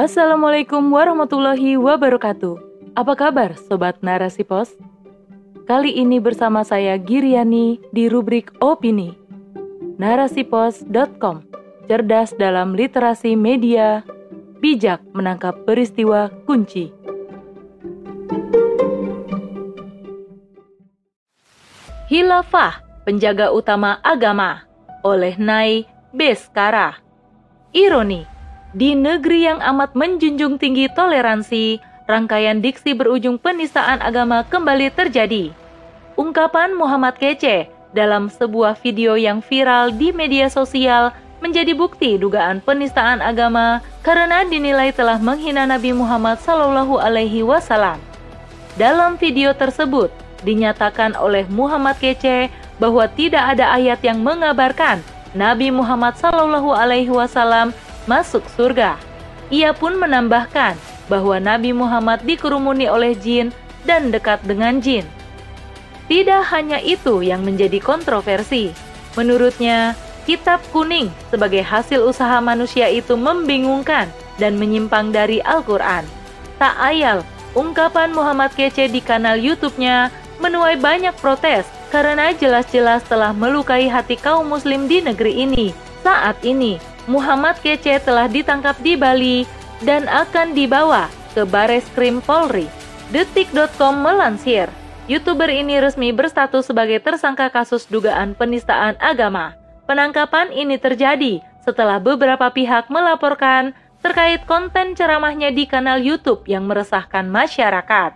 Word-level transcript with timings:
Assalamualaikum 0.00 0.96
warahmatullahi 0.96 1.76
wabarakatuh. 1.76 2.56
Apa 2.96 3.12
kabar 3.20 3.52
Sobat 3.68 4.00
Narasi 4.00 4.48
Pos? 4.48 4.72
Kali 5.68 5.92
ini 5.92 6.16
bersama 6.16 6.64
saya 6.64 6.96
Giriani 6.96 7.76
di 7.92 8.08
rubrik 8.08 8.48
Opini. 8.64 9.12
Narasipos.com 10.00 11.44
Cerdas 11.84 12.32
dalam 12.32 12.72
literasi 12.72 13.36
media, 13.36 14.00
bijak 14.64 15.04
menangkap 15.12 15.68
peristiwa 15.68 16.32
kunci. 16.48 16.88
Hilafah, 22.08 23.04
penjaga 23.04 23.52
utama 23.52 24.00
agama, 24.00 24.64
oleh 25.04 25.36
Nai 25.36 25.84
Beskara. 26.16 26.96
Ironi, 27.76 28.39
di 28.70 28.94
negeri 28.94 29.50
yang 29.50 29.58
amat 29.58 29.98
menjunjung 29.98 30.54
tinggi 30.62 30.86
toleransi, 30.94 31.82
rangkaian 32.06 32.62
diksi 32.62 32.94
berujung 32.94 33.38
penistaan 33.38 33.98
agama 33.98 34.46
kembali 34.46 34.94
terjadi. 34.94 35.50
Ungkapan 36.14 36.78
Muhammad 36.78 37.18
Kece 37.18 37.66
dalam 37.90 38.30
sebuah 38.30 38.78
video 38.78 39.18
yang 39.18 39.42
viral 39.42 39.90
di 39.90 40.14
media 40.14 40.46
sosial 40.46 41.10
menjadi 41.42 41.74
bukti 41.74 42.20
dugaan 42.20 42.62
penistaan 42.62 43.18
agama 43.18 43.82
karena 44.06 44.44
dinilai 44.46 44.94
telah 44.94 45.18
menghina 45.18 45.66
Nabi 45.66 45.90
Muhammad 45.90 46.38
Sallallahu 46.38 47.00
Alaihi 47.00 47.42
Wasallam. 47.42 47.98
Dalam 48.78 49.18
video 49.18 49.50
tersebut, 49.50 50.14
dinyatakan 50.46 51.18
oleh 51.18 51.42
Muhammad 51.50 51.98
Kece 51.98 52.52
bahwa 52.78 53.10
tidak 53.10 53.56
ada 53.56 53.74
ayat 53.74 53.98
yang 54.06 54.22
mengabarkan 54.22 55.02
Nabi 55.34 55.74
Muhammad 55.74 56.14
Sallallahu 56.16 56.70
Alaihi 56.70 57.10
Wasallam 57.10 57.74
masuk 58.10 58.42
surga. 58.58 58.98
Ia 59.54 59.70
pun 59.70 59.94
menambahkan 59.94 60.74
bahwa 61.06 61.38
Nabi 61.38 61.70
Muhammad 61.70 62.26
dikerumuni 62.26 62.90
oleh 62.90 63.14
jin 63.14 63.54
dan 63.86 64.10
dekat 64.10 64.42
dengan 64.42 64.82
jin. 64.82 65.06
Tidak 66.10 66.42
hanya 66.50 66.82
itu 66.82 67.22
yang 67.22 67.46
menjadi 67.46 67.78
kontroversi. 67.78 68.74
Menurutnya, 69.14 69.94
kitab 70.26 70.58
kuning 70.74 71.06
sebagai 71.30 71.62
hasil 71.62 72.02
usaha 72.02 72.42
manusia 72.42 72.90
itu 72.90 73.14
membingungkan 73.14 74.10
dan 74.42 74.58
menyimpang 74.58 75.14
dari 75.14 75.38
Al-Quran. 75.46 76.02
Tak 76.58 76.74
ayal, 76.82 77.22
ungkapan 77.54 78.10
Muhammad 78.10 78.50
Kece 78.58 78.90
di 78.90 78.98
kanal 78.98 79.38
YouTube-nya 79.38 80.10
menuai 80.42 80.78
banyak 80.78 81.14
protes 81.18 81.66
karena 81.94 82.30
jelas-jelas 82.34 83.02
telah 83.06 83.34
melukai 83.34 83.90
hati 83.90 84.14
kaum 84.14 84.46
muslim 84.46 84.86
di 84.86 85.02
negeri 85.02 85.46
ini. 85.46 85.74
Saat 86.00 86.42
ini, 86.46 86.80
Muhammad 87.08 87.56
Kece 87.64 88.00
telah 88.02 88.28
ditangkap 88.28 88.76
di 88.84 88.96
Bali 88.98 89.48
dan 89.84 90.04
akan 90.10 90.52
dibawa 90.52 91.08
ke 91.32 91.46
Bares 91.48 91.86
Krim 91.96 92.20
Polri. 92.20 92.68
Detik.com 93.10 94.00
melansir, 94.00 94.70
YouTuber 95.10 95.50
ini 95.50 95.82
resmi 95.82 96.14
berstatus 96.14 96.70
sebagai 96.70 97.02
tersangka 97.02 97.50
kasus 97.50 97.90
dugaan 97.90 98.38
penistaan 98.38 98.94
agama. 99.02 99.58
Penangkapan 99.90 100.54
ini 100.54 100.78
terjadi 100.78 101.42
setelah 101.66 101.98
beberapa 101.98 102.46
pihak 102.54 102.86
melaporkan 102.86 103.74
terkait 104.00 104.46
konten 104.46 104.94
ceramahnya 104.94 105.50
di 105.50 105.66
kanal 105.66 105.98
YouTube 105.98 106.46
yang 106.46 106.70
meresahkan 106.70 107.26
masyarakat. 107.26 108.14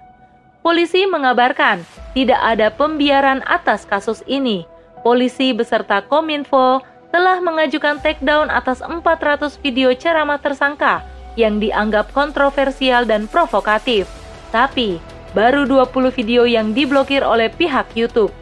Polisi 0.63 1.05
mengabarkan 1.05 1.85
tidak 2.17 2.41
ada 2.41 2.71
pembiaran 2.73 3.45
atas 3.45 3.85
kasus 3.85 4.25
ini. 4.31 4.65
Polisi 5.05 5.53
beserta 5.53 6.01
Kominfo 6.01 6.81
telah 7.15 7.39
mengajukan 7.39 8.03
takedown 8.03 8.51
atas 8.51 8.83
400 8.83 9.63
video 9.63 9.95
ceramah 9.95 10.43
tersangka 10.43 11.07
yang 11.39 11.63
dianggap 11.63 12.11
kontroversial 12.11 13.07
dan 13.07 13.31
provokatif. 13.31 14.11
Tapi, 14.51 14.99
baru 15.31 15.63
20 15.63 16.11
video 16.11 16.43
yang 16.43 16.75
diblokir 16.75 17.23
oleh 17.23 17.55
pihak 17.55 17.87
YouTube. 17.95 18.35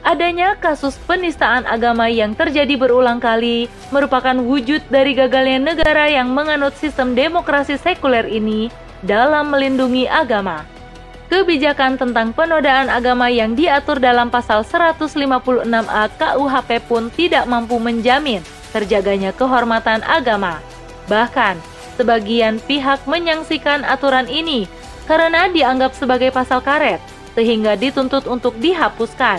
Adanya 0.00 0.56
kasus 0.56 0.96
penistaan 1.04 1.68
agama 1.68 2.08
yang 2.08 2.32
terjadi 2.32 2.72
berulang 2.80 3.20
kali 3.20 3.68
merupakan 3.92 4.32
wujud 4.32 4.80
dari 4.88 5.12
gagalnya 5.12 5.60
negara 5.60 6.08
yang 6.08 6.32
menganut 6.32 6.72
sistem 6.80 7.12
demokrasi 7.12 7.76
sekuler 7.76 8.24
ini 8.24 8.72
dalam 9.04 9.52
melindungi 9.52 10.08
agama 10.08 10.64
kebijakan 11.30 11.94
tentang 11.94 12.34
penodaan 12.34 12.90
agama 12.90 13.30
yang 13.30 13.54
diatur 13.54 14.02
dalam 14.02 14.28
pasal 14.28 14.66
156A 14.66 16.02
KUHP 16.18 16.70
pun 16.90 17.06
tidak 17.14 17.46
mampu 17.46 17.78
menjamin 17.78 18.42
terjaganya 18.74 19.30
kehormatan 19.30 20.02
agama. 20.02 20.58
Bahkan, 21.06 21.56
sebagian 21.94 22.58
pihak 22.66 23.06
menyangsikan 23.06 23.86
aturan 23.86 24.26
ini 24.26 24.66
karena 25.06 25.46
dianggap 25.50 25.94
sebagai 25.94 26.34
pasal 26.34 26.58
karet, 26.62 26.98
sehingga 27.38 27.78
dituntut 27.78 28.26
untuk 28.26 28.54
dihapuskan. 28.58 29.38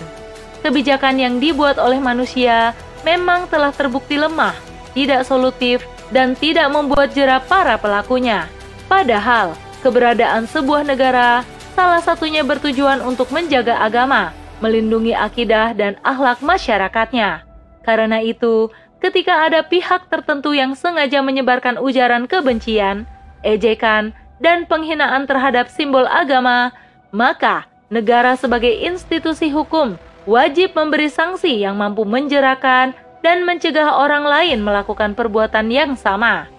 Kebijakan 0.63 1.19
yang 1.19 1.35
dibuat 1.39 1.75
oleh 1.79 1.99
manusia 1.99 2.71
memang 3.03 3.47
telah 3.51 3.71
terbukti 3.71 4.15
lemah, 4.15 4.55
tidak 4.95 5.27
solutif, 5.27 5.83
dan 6.11 6.35
tidak 6.35 6.67
membuat 6.71 7.15
jerah 7.15 7.39
para 7.39 7.79
pelakunya. 7.79 8.51
Padahal, 8.91 9.55
keberadaan 9.79 10.43
sebuah 10.45 10.83
negara 10.83 11.47
salah 11.71 12.03
satunya 12.03 12.43
bertujuan 12.43 12.99
untuk 13.01 13.31
menjaga 13.31 13.79
agama, 13.79 14.35
melindungi 14.59 15.15
akidah 15.15 15.73
dan 15.73 15.97
akhlak 16.05 16.43
masyarakatnya. 16.43 17.43
Karena 17.81 18.21
itu, 18.21 18.69
ketika 19.01 19.49
ada 19.49 19.65
pihak 19.65 20.11
tertentu 20.11 20.53
yang 20.53 20.77
sengaja 20.77 21.23
menyebarkan 21.25 21.81
ujaran 21.81 22.29
kebencian, 22.29 23.09
ejekan, 23.41 24.13
dan 24.37 24.69
penghinaan 24.69 25.25
terhadap 25.25 25.69
simbol 25.69 26.05
agama, 26.05 26.73
maka 27.09 27.65
negara 27.89 28.37
sebagai 28.37 28.71
institusi 28.71 29.49
hukum 29.49 29.97
wajib 30.29 30.77
memberi 30.77 31.09
sanksi 31.09 31.61
yang 31.61 31.77
mampu 31.77 32.05
menjerakan 32.05 32.93
dan 33.21 33.45
mencegah 33.45 34.01
orang 34.01 34.25
lain 34.25 34.61
melakukan 34.61 35.13
perbuatan 35.13 35.69
yang 35.69 35.93
sama. 35.93 36.49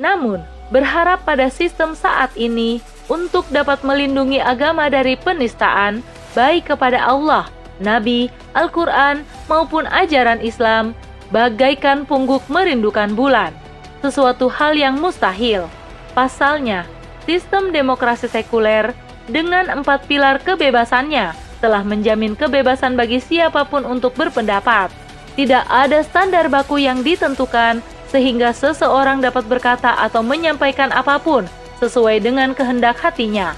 Namun, 0.00 0.40
berharap 0.72 1.24
pada 1.24 1.48
sistem 1.52 1.92
saat 1.92 2.32
ini 2.36 2.80
untuk 3.08 3.48
dapat 3.48 3.80
melindungi 3.82 4.38
agama 4.38 4.92
dari 4.92 5.16
penistaan, 5.16 6.04
baik 6.36 6.76
kepada 6.76 7.00
Allah, 7.00 7.48
Nabi, 7.80 8.28
Al-Quran, 8.52 9.24
maupun 9.48 9.88
ajaran 9.88 10.44
Islam, 10.44 10.92
bagaikan 11.32 12.04
pungguk 12.04 12.44
merindukan 12.52 13.12
bulan, 13.16 13.56
sesuatu 14.04 14.52
hal 14.52 14.76
yang 14.76 15.00
mustahil. 15.00 15.66
Pasalnya, 16.12 16.84
sistem 17.24 17.72
demokrasi 17.72 18.28
sekuler 18.28 18.92
dengan 19.28 19.68
empat 19.80 20.04
pilar 20.08 20.40
kebebasannya 20.44 21.32
telah 21.58 21.82
menjamin 21.82 22.38
kebebasan 22.38 22.94
bagi 22.94 23.18
siapa 23.18 23.66
pun 23.66 23.82
untuk 23.82 24.14
berpendapat. 24.14 24.92
Tidak 25.34 25.64
ada 25.70 26.02
standar 26.02 26.50
baku 26.50 26.82
yang 26.82 27.02
ditentukan 27.06 27.78
sehingga 28.10 28.50
seseorang 28.50 29.20
dapat 29.20 29.44
berkata 29.46 29.94
atau 30.00 30.24
menyampaikan 30.24 30.90
apa 30.90 31.20
pun 31.20 31.46
sesuai 31.78 32.20
dengan 32.20 32.52
kehendak 32.52 32.98
hatinya. 32.98 33.54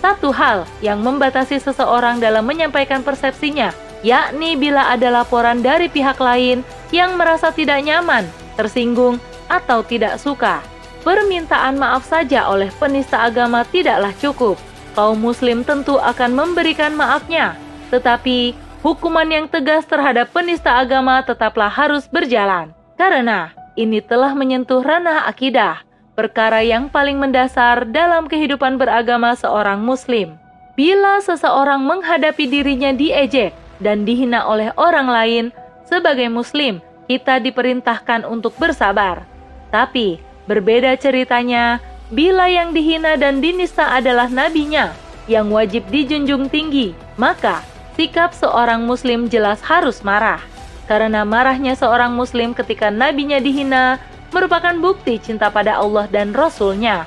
Satu 0.00 0.32
hal 0.32 0.64
yang 0.80 1.04
membatasi 1.04 1.60
seseorang 1.60 2.24
dalam 2.24 2.48
menyampaikan 2.48 3.04
persepsinya, 3.04 3.76
yakni 4.00 4.56
bila 4.56 4.88
ada 4.88 5.12
laporan 5.12 5.60
dari 5.60 5.92
pihak 5.92 6.16
lain 6.16 6.64
yang 6.88 7.20
merasa 7.20 7.52
tidak 7.52 7.84
nyaman, 7.84 8.24
tersinggung, 8.56 9.20
atau 9.52 9.84
tidak 9.84 10.16
suka. 10.16 10.64
Permintaan 11.04 11.76
maaf 11.76 12.08
saja 12.08 12.48
oleh 12.48 12.72
penista 12.80 13.24
agama 13.24 13.64
tidaklah 13.68 14.12
cukup. 14.16 14.56
Kaum 14.96 15.20
muslim 15.20 15.62
tentu 15.62 16.00
akan 16.00 16.32
memberikan 16.32 16.96
maafnya, 16.96 17.56
tetapi 17.92 18.56
hukuman 18.80 19.28
yang 19.28 19.46
tegas 19.46 19.84
terhadap 19.84 20.32
penista 20.32 20.80
agama 20.80 21.20
tetaplah 21.20 21.70
harus 21.70 22.08
berjalan. 22.08 22.72
Karena 22.96 23.52
ini 23.76 24.00
telah 24.04 24.36
menyentuh 24.36 24.84
ranah 24.84 25.24
akidah 25.24 25.89
perkara 26.14 26.60
yang 26.60 26.90
paling 26.90 27.16
mendasar 27.16 27.88
dalam 27.88 28.26
kehidupan 28.26 28.76
beragama 28.76 29.34
seorang 29.38 29.80
Muslim. 29.82 30.36
Bila 30.74 31.20
seseorang 31.20 31.82
menghadapi 31.84 32.46
dirinya 32.48 32.94
diejek 32.94 33.52
dan 33.82 34.08
dihina 34.08 34.46
oleh 34.46 34.72
orang 34.80 35.08
lain, 35.10 35.44
sebagai 35.84 36.30
Muslim 36.30 36.78
kita 37.10 37.42
diperintahkan 37.42 38.22
untuk 38.22 38.54
bersabar. 38.56 39.26
Tapi 39.74 40.22
berbeda 40.46 40.94
ceritanya 40.96 41.82
bila 42.10 42.46
yang 42.46 42.70
dihina 42.70 43.18
dan 43.18 43.42
dinista 43.42 43.90
adalah 43.90 44.30
nabinya 44.30 44.94
yang 45.30 45.50
wajib 45.50 45.86
dijunjung 45.90 46.50
tinggi, 46.50 46.94
maka 47.14 47.62
sikap 47.94 48.34
seorang 48.34 48.82
Muslim 48.86 49.30
jelas 49.30 49.62
harus 49.62 50.02
marah. 50.02 50.42
Karena 50.90 51.22
marahnya 51.22 51.78
seorang 51.78 52.10
Muslim 52.10 52.50
ketika 52.50 52.90
nabinya 52.90 53.38
dihina 53.38 54.02
merupakan 54.30 54.74
bukti 54.78 55.18
cinta 55.18 55.50
pada 55.50 55.78
Allah 55.78 56.06
dan 56.10 56.34
Rasul-Nya. 56.34 57.06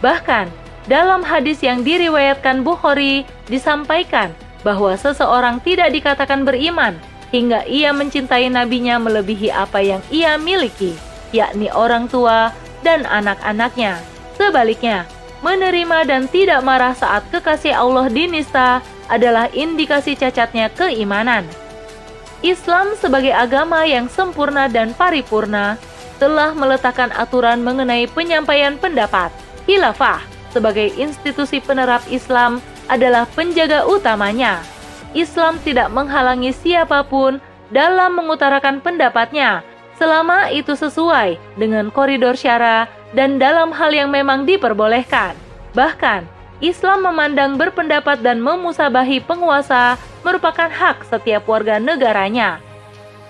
Bahkan, 0.00 0.50
dalam 0.88 1.20
hadis 1.22 1.60
yang 1.60 1.84
diriwayatkan 1.84 2.64
Bukhari 2.64 3.28
disampaikan 3.46 4.32
bahwa 4.64 4.96
seseorang 4.96 5.60
tidak 5.60 5.92
dikatakan 5.92 6.42
beriman 6.42 6.96
hingga 7.30 7.62
ia 7.68 7.94
mencintai 7.94 8.50
nabinya 8.50 8.98
melebihi 8.98 9.54
apa 9.54 9.78
yang 9.80 10.02
ia 10.10 10.34
miliki, 10.34 10.96
yakni 11.30 11.70
orang 11.70 12.10
tua 12.10 12.50
dan 12.82 13.06
anak-anaknya. 13.06 14.00
Sebaliknya, 14.34 15.06
menerima 15.44 16.08
dan 16.08 16.26
tidak 16.26 16.60
marah 16.64 16.96
saat 16.96 17.24
kekasih 17.28 17.76
Allah 17.76 18.08
dinista 18.08 18.80
adalah 19.06 19.50
indikasi 19.52 20.16
cacatnya 20.16 20.72
keimanan. 20.72 21.44
Islam 22.40 22.96
sebagai 22.96 23.36
agama 23.36 23.84
yang 23.84 24.08
sempurna 24.08 24.64
dan 24.64 24.96
paripurna 24.96 25.76
telah 26.20 26.52
meletakkan 26.52 27.08
aturan 27.16 27.64
mengenai 27.64 28.04
penyampaian 28.12 28.76
pendapat. 28.76 29.32
Khilafah 29.64 30.20
sebagai 30.52 30.92
institusi 31.00 31.58
penerap 31.64 32.04
Islam 32.12 32.60
adalah 32.92 33.24
penjaga 33.32 33.88
utamanya. 33.88 34.60
Islam 35.16 35.58
tidak 35.64 35.88
menghalangi 35.90 36.52
siapa 36.54 37.02
pun 37.02 37.40
dalam 37.72 38.14
mengutarakan 38.14 38.78
pendapatnya 38.84 39.64
selama 39.96 40.52
itu 40.52 40.76
sesuai 40.76 41.40
dengan 41.56 41.88
koridor 41.88 42.36
syara 42.36 42.86
dan 43.16 43.40
dalam 43.40 43.74
hal 43.74 43.90
yang 43.90 44.12
memang 44.12 44.46
diperbolehkan. 44.46 45.34
Bahkan, 45.74 46.26
Islam 46.60 47.08
memandang 47.08 47.56
berpendapat 47.56 48.20
dan 48.20 48.38
memusabahi 48.38 49.24
penguasa 49.24 49.96
merupakan 50.20 50.68
hak 50.68 51.08
setiap 51.08 51.48
warga 51.48 51.80
negaranya. 51.80 52.60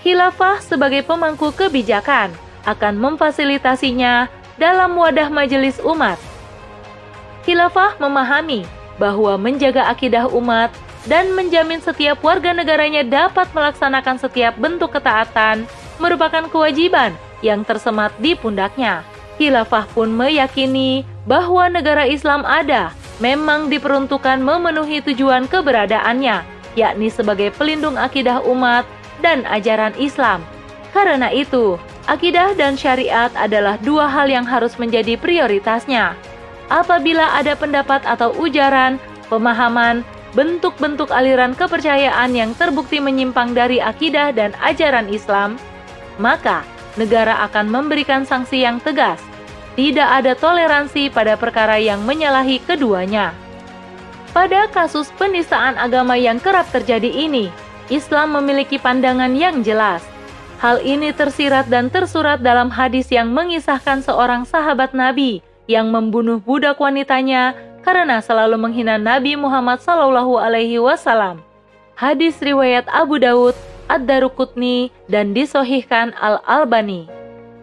Khilafah 0.02 0.58
sebagai 0.64 1.04
pemangku 1.04 1.52
kebijakan 1.54 2.32
akan 2.64 2.96
memfasilitasinya 2.98 4.28
dalam 4.60 4.92
wadah 4.96 5.32
majelis 5.32 5.80
umat. 5.80 6.20
Khilafah 7.44 7.96
memahami 7.96 8.68
bahwa 9.00 9.40
menjaga 9.40 9.88
akidah 9.88 10.28
umat 10.28 10.68
dan 11.08 11.32
menjamin 11.32 11.80
setiap 11.80 12.20
warga 12.20 12.52
negaranya 12.52 13.00
dapat 13.00 13.48
melaksanakan 13.56 14.20
setiap 14.20 14.52
bentuk 14.60 14.92
ketaatan 14.92 15.64
merupakan 15.96 16.44
kewajiban 16.52 17.16
yang 17.40 17.64
tersemat 17.64 18.12
di 18.20 18.36
pundaknya. 18.36 19.00
Khilafah 19.40 19.88
pun 19.96 20.12
meyakini 20.12 21.08
bahwa 21.24 21.72
negara 21.72 22.04
Islam 22.04 22.44
ada 22.44 22.92
memang 23.24 23.72
diperuntukkan 23.72 24.40
memenuhi 24.40 25.00
tujuan 25.00 25.48
keberadaannya, 25.48 26.44
yakni 26.76 27.08
sebagai 27.08 27.48
pelindung 27.56 27.96
akidah 27.96 28.44
umat 28.44 28.84
dan 29.24 29.48
ajaran 29.48 29.96
Islam. 29.96 30.44
Karena 30.92 31.32
itu, 31.32 31.80
akidah 32.10 32.58
dan 32.58 32.74
syariat 32.74 33.30
adalah 33.38 33.78
dua 33.78 34.10
hal 34.10 34.26
yang 34.26 34.42
harus 34.42 34.74
menjadi 34.82 35.14
prioritasnya. 35.14 36.18
Apabila 36.66 37.38
ada 37.38 37.54
pendapat 37.54 38.02
atau 38.02 38.34
ujaran, 38.34 38.98
pemahaman, 39.30 40.02
bentuk-bentuk 40.34 41.10
aliran 41.14 41.54
kepercayaan 41.54 42.34
yang 42.34 42.50
terbukti 42.58 42.98
menyimpang 42.98 43.54
dari 43.54 43.78
akidah 43.78 44.34
dan 44.34 44.50
ajaran 44.58 45.06
Islam, 45.10 45.54
maka 46.18 46.66
negara 46.98 47.46
akan 47.46 47.70
memberikan 47.70 48.26
sanksi 48.26 48.66
yang 48.66 48.82
tegas. 48.82 49.22
Tidak 49.78 50.04
ada 50.04 50.34
toleransi 50.34 51.14
pada 51.14 51.38
perkara 51.38 51.78
yang 51.78 52.02
menyalahi 52.02 52.58
keduanya. 52.66 53.30
Pada 54.34 54.66
kasus 54.70 55.10
penistaan 55.14 55.78
agama 55.78 56.14
yang 56.14 56.38
kerap 56.42 56.66
terjadi 56.70 57.06
ini, 57.06 57.50
Islam 57.90 58.34
memiliki 58.38 58.78
pandangan 58.78 59.34
yang 59.34 59.62
jelas. 59.66 60.09
Hal 60.60 60.84
ini 60.84 61.16
tersirat 61.16 61.72
dan 61.72 61.88
tersurat 61.88 62.36
dalam 62.36 62.68
hadis 62.68 63.08
yang 63.08 63.32
mengisahkan 63.32 64.04
seorang 64.04 64.44
sahabat 64.44 64.92
Nabi 64.92 65.40
yang 65.64 65.88
membunuh 65.88 66.36
budak 66.36 66.76
wanitanya 66.76 67.56
karena 67.80 68.20
selalu 68.20 68.60
menghina 68.60 69.00
Nabi 69.00 69.40
Muhammad 69.40 69.80
Sallallahu 69.80 70.36
Alaihi 70.36 70.76
Wasallam. 70.76 71.40
Hadis 71.96 72.36
riwayat 72.44 72.84
Abu 72.92 73.16
Daud 73.16 73.56
Ad-Darukutni 73.88 74.92
dan 75.08 75.32
disohihkan 75.32 76.12
Al-Albani. 76.20 77.08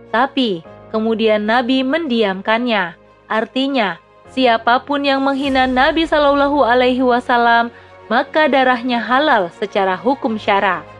Tapi 0.10 0.66
kemudian 0.90 1.46
Nabi 1.46 1.86
mendiamkannya. 1.86 2.98
Artinya, 3.30 4.02
siapa 4.34 4.82
pun 4.82 5.06
yang 5.06 5.22
menghina 5.22 5.70
Nabi 5.70 6.10
Shallallahu 6.10 6.66
Alaihi 6.66 7.06
Wasallam 7.06 7.70
maka 8.10 8.50
darahnya 8.50 8.98
halal 8.98 9.54
secara 9.54 9.94
hukum 9.94 10.42
syara. 10.42 10.97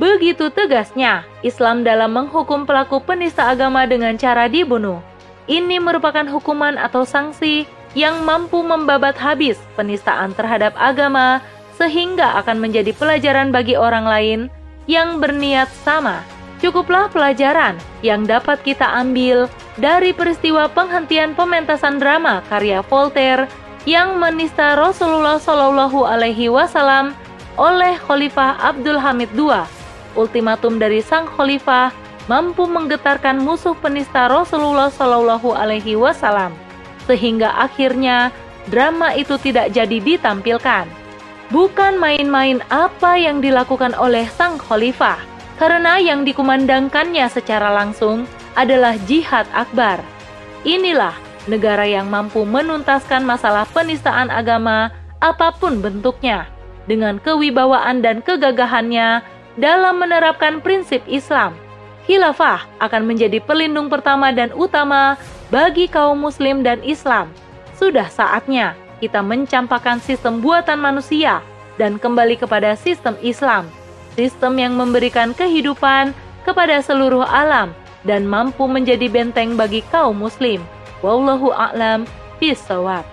Begitu 0.00 0.48
tegasnya 0.48 1.28
Islam 1.44 1.84
dalam 1.84 2.16
menghukum 2.16 2.64
pelaku 2.64 3.04
penista 3.04 3.52
agama 3.52 3.84
dengan 3.84 4.16
cara 4.16 4.48
dibunuh. 4.48 5.04
Ini 5.44 5.82
merupakan 5.82 6.24
hukuman 6.24 6.80
atau 6.80 7.04
sanksi 7.04 7.68
yang 7.92 8.24
mampu 8.24 8.64
membabat 8.64 9.20
habis 9.20 9.60
penistaan 9.76 10.32
terhadap 10.32 10.72
agama 10.80 11.44
sehingga 11.76 12.40
akan 12.40 12.56
menjadi 12.62 12.96
pelajaran 12.96 13.52
bagi 13.52 13.76
orang 13.76 14.08
lain 14.08 14.40
yang 14.88 15.20
berniat 15.20 15.68
sama. 15.84 16.24
Cukuplah 16.62 17.10
pelajaran 17.10 17.76
yang 18.06 18.22
dapat 18.24 18.62
kita 18.62 18.86
ambil 18.86 19.50
dari 19.76 20.14
peristiwa 20.14 20.70
penghentian 20.70 21.34
pementasan 21.34 21.98
drama 21.98 22.40
karya 22.48 22.80
Voltaire 22.86 23.50
yang 23.82 24.14
menista 24.16 24.78
Rasulullah 24.78 25.42
Shallallahu 25.42 26.06
Alaihi 26.06 26.46
Wasallam 26.46 27.18
oleh 27.58 27.98
Khalifah 27.98 28.62
Abdul 28.62 29.02
Hamid 29.02 29.34
II. 29.34 29.81
Ultimatum 30.14 30.76
dari 30.76 31.00
sang 31.00 31.28
Khalifah 31.28 31.92
mampu 32.30 32.68
menggetarkan 32.70 33.42
musuh 33.42 33.74
penista 33.74 34.30
Rasulullah 34.30 34.88
Shallallahu 34.92 35.58
Alaihi 35.58 35.98
Wasallam, 35.98 36.54
sehingga 37.10 37.50
akhirnya 37.58 38.30
drama 38.70 39.10
itu 39.18 39.34
tidak 39.42 39.74
jadi 39.74 39.98
ditampilkan. 39.98 40.86
Bukan 41.52 42.00
main-main 42.00 42.64
apa 42.72 43.20
yang 43.20 43.44
dilakukan 43.44 43.92
oleh 43.98 44.24
sang 44.32 44.56
khalifah, 44.56 45.20
karena 45.60 46.00
yang 46.00 46.24
dikumandangkannya 46.24 47.28
secara 47.28 47.68
langsung 47.68 48.24
adalah 48.56 48.96
jihad 49.04 49.44
akbar. 49.52 50.00
Inilah 50.64 51.12
negara 51.50 51.84
yang 51.84 52.08
mampu 52.08 52.46
menuntaskan 52.46 53.26
masalah 53.26 53.68
penistaan 53.68 54.32
agama 54.32 54.94
apa 55.20 55.52
pun 55.52 55.84
bentuknya, 55.84 56.48
dengan 56.88 57.20
kewibawaan 57.20 58.00
dan 58.00 58.24
kegagahannya 58.24 59.20
dalam 59.56 60.00
menerapkan 60.00 60.60
prinsip 60.60 61.02
Islam. 61.08 61.56
Khilafah 62.08 62.66
akan 62.82 63.02
menjadi 63.06 63.38
pelindung 63.38 63.86
pertama 63.86 64.34
dan 64.34 64.50
utama 64.58 65.14
bagi 65.54 65.86
kaum 65.86 66.18
muslim 66.18 66.66
dan 66.66 66.82
Islam. 66.82 67.30
Sudah 67.78 68.10
saatnya 68.10 68.74
kita 68.98 69.22
mencampakkan 69.22 70.02
sistem 70.02 70.42
buatan 70.42 70.78
manusia 70.82 71.42
dan 71.78 71.98
kembali 71.98 72.38
kepada 72.38 72.74
sistem 72.74 73.14
Islam, 73.22 73.70
sistem 74.18 74.58
yang 74.58 74.74
memberikan 74.74 75.30
kehidupan 75.34 76.10
kepada 76.42 76.82
seluruh 76.82 77.22
alam 77.22 77.70
dan 78.02 78.26
mampu 78.26 78.66
menjadi 78.66 79.06
benteng 79.06 79.54
bagi 79.54 79.82
kaum 79.94 80.18
muslim. 80.18 80.62
Wallahu 81.02 81.54
a'lam 81.54 82.06
bishawab. 82.42 83.06